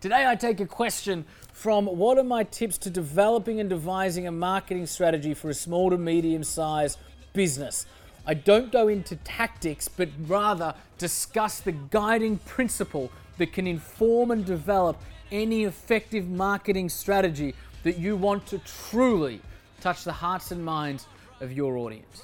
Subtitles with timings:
[0.00, 4.32] Today, I take a question from what are my tips to developing and devising a
[4.32, 6.98] marketing strategy for a small to medium sized
[7.34, 7.84] business?
[8.26, 14.42] I don't go into tactics, but rather discuss the guiding principle that can inform and
[14.42, 14.96] develop
[15.30, 19.42] any effective marketing strategy that you want to truly
[19.82, 21.08] touch the hearts and minds
[21.42, 22.22] of your audience.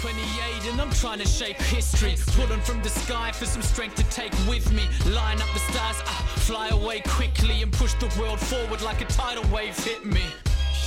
[0.00, 2.16] 28 and I'm trying to shape history.
[2.34, 4.82] Pulling from the sky for some strength to take with me.
[5.10, 6.10] Line up the stars, uh,
[6.44, 10.20] fly away quickly and push the world forward like a tidal wave hit me.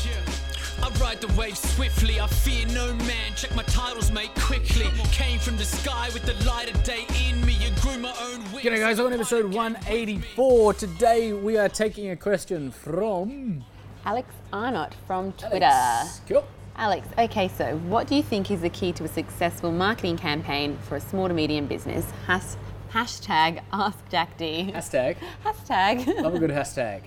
[0.06, 0.86] Yeah.
[0.86, 3.34] I ride the wave swiftly, I fear no man.
[3.36, 4.86] Check my titles, mate, quickly.
[5.12, 8.40] Came from the sky with the light of day in me and grew my own
[8.54, 8.64] wings.
[8.64, 9.00] G'day, guys.
[9.00, 13.66] On episode 184, today we are taking a question from
[14.06, 15.66] Alex Arnott from Twitter.
[15.66, 16.22] Alex.
[16.28, 16.46] Cool.
[16.80, 20.78] Alex, okay, so what do you think is the key to a successful marketing campaign
[20.84, 22.10] for a small to medium business?
[22.26, 22.56] Has,
[22.94, 24.72] hashtag Ask Jack D.
[24.74, 25.18] Hashtag.
[25.44, 26.22] Hashtag.
[26.22, 27.02] Love a good hashtag.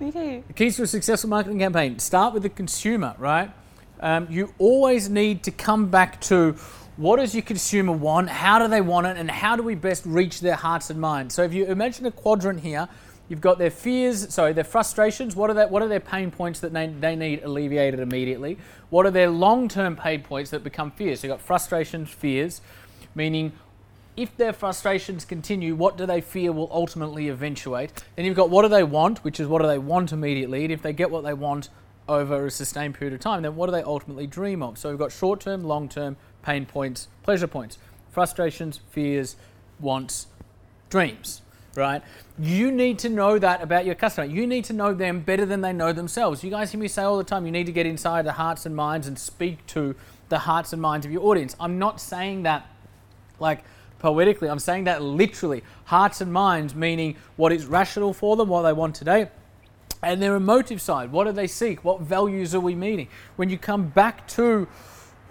[0.00, 0.42] Me too.
[0.48, 3.52] The keys to a successful marketing campaign start with the consumer, right?
[4.00, 6.56] Um, you always need to come back to
[6.96, 10.04] what does your consumer want, how do they want it, and how do we best
[10.06, 11.36] reach their hearts and minds.
[11.36, 12.88] So if you imagine a quadrant here,
[13.28, 15.34] you've got their fears, sorry, their frustrations.
[15.34, 15.70] What are that?
[15.70, 18.58] What are their pain points that they, they need alleviated immediately?
[18.90, 21.20] What are their long-term pain points that become fears?
[21.20, 22.60] So you've got frustrations, fears,
[23.14, 23.52] meaning
[24.16, 28.04] if their frustrations continue, what do they fear will ultimately eventuate?
[28.14, 30.72] Then you've got what do they want, which is what do they want immediately, and
[30.72, 31.68] if they get what they want
[32.08, 34.78] over a sustained period of time, then what do they ultimately dream of?
[34.78, 37.78] So we've got short term, long term, pain points, pleasure points,
[38.10, 39.36] frustrations, fears,
[39.80, 40.28] wants,
[40.90, 41.42] dreams,
[41.76, 42.02] right?
[42.38, 44.26] You need to know that about your customer.
[44.26, 46.42] You need to know them better than they know themselves.
[46.42, 48.66] You guys hear me say all the time, you need to get inside the hearts
[48.66, 49.94] and minds and speak to
[50.28, 51.54] the hearts and minds of your audience.
[51.60, 52.66] I'm not saying that
[53.38, 53.64] like
[53.98, 55.62] poetically, I'm saying that literally.
[55.86, 59.28] Hearts and minds, meaning what is rational for them, what they want today,
[60.02, 61.10] and their emotive side.
[61.10, 61.84] What do they seek?
[61.84, 63.08] What values are we meeting?
[63.36, 64.68] When you come back to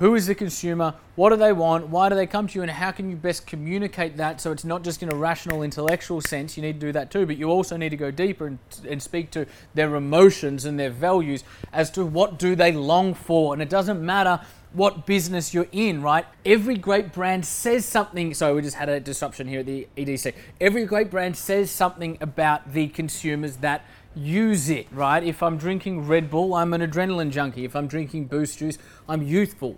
[0.04, 2.70] who is the consumer, what do they want, why do they come to you, and
[2.70, 6.58] how can you best communicate that so it's not just in a rational, intellectual sense,
[6.58, 9.02] you need to do that too, but you also need to go deeper and, and
[9.02, 13.54] speak to their emotions and their values as to what do they long for.
[13.54, 14.42] And it doesn't matter
[14.74, 16.26] what business you're in, right?
[16.46, 18.34] Every great brand says something.
[18.34, 20.34] So we just had a disruption here at the EDC.
[20.60, 25.24] Every great brand says something about the consumers that use it, right?
[25.24, 27.66] If I'm drinking Red Bull, I'm an adrenaline junkie.
[27.66, 29.78] If I'm drinking Boost Juice, I'm youthful.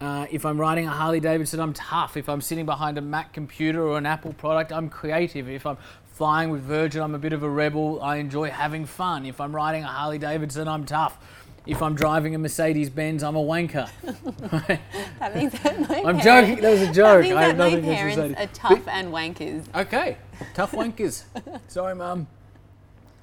[0.00, 2.16] Uh, if I'm riding a Harley Davidson, I'm tough.
[2.16, 5.48] If I'm sitting behind a Mac computer or an Apple product, I'm creative.
[5.48, 5.76] If I'm
[6.14, 8.02] flying with Virgin, I'm a bit of a rebel.
[8.02, 9.24] I enjoy having fun.
[9.26, 11.18] If I'm riding a Harley Davidson, I'm tough.
[11.64, 13.88] If I'm driving a Mercedes Benz, I'm a wanker.
[15.20, 16.56] That means that my I'm parents, joking.
[16.60, 17.22] That was a That joke.
[17.22, 19.64] means I have that my nothing against parents are tough and wankers.
[19.72, 20.16] Okay,
[20.54, 21.22] tough wankers.
[21.68, 22.26] Sorry, mum.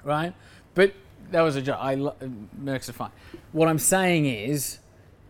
[0.02, 0.34] Right,
[0.74, 0.94] but
[1.30, 1.78] that was a joke.
[1.78, 2.16] I lo-
[2.60, 3.10] Mercs are fine.
[3.52, 4.78] What I'm saying is,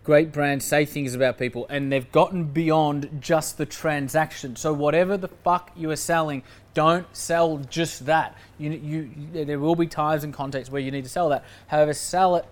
[0.04, 4.56] great brands say things about people, and they've gotten beyond just the transaction.
[4.56, 6.42] So whatever the fuck you are selling,
[6.72, 8.36] don't sell just that.
[8.58, 11.44] You, you, there will be times and contexts where you need to sell that.
[11.66, 12.46] However, sell it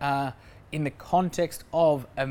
[0.00, 0.30] uh,
[0.70, 2.26] in the context of a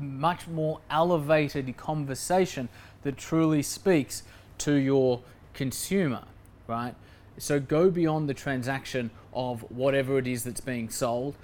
[0.00, 2.68] much more elevated conversation
[3.02, 4.22] that truly speaks
[4.58, 5.22] to your
[5.54, 6.22] consumer,
[6.66, 6.94] right?
[7.38, 11.34] So go beyond the transaction of whatever it is that's being sold.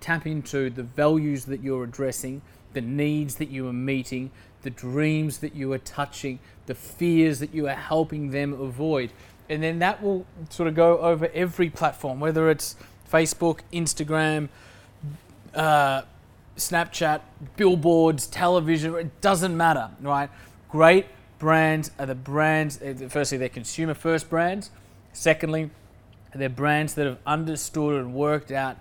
[0.00, 4.30] Tap into the values that you're addressing, the needs that you are meeting,
[4.62, 9.12] the dreams that you are touching, the fears that you are helping them avoid.
[9.48, 12.76] And then that will sort of go over every platform, whether it's
[13.10, 14.48] Facebook, Instagram,
[15.54, 16.02] uh,
[16.56, 17.20] Snapchat,
[17.56, 20.30] billboards, television, it doesn't matter, right?
[20.68, 21.06] Great
[21.38, 24.70] brands are the brands, uh, firstly, they're consumer first brands.
[25.12, 25.70] Secondly,
[26.34, 28.76] they're brands that have understood and worked out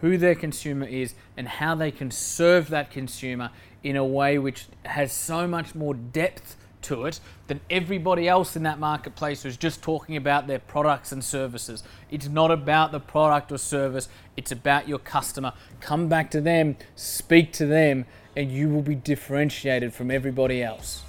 [0.00, 3.50] who their consumer is and how they can serve that consumer
[3.82, 8.62] in a way which has so much more depth to it than everybody else in
[8.62, 11.82] that marketplace who's just talking about their products and services.
[12.10, 15.52] It's not about the product or service, it's about your customer.
[15.80, 18.06] Come back to them, speak to them,
[18.36, 21.02] and you will be differentiated from everybody else.